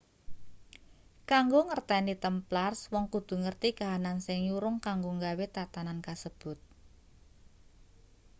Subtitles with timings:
[1.31, 6.57] kanggo ngerteni templars wong kudu ngerti kahanan sing nyurung kanggo nggawe tatanan kasebut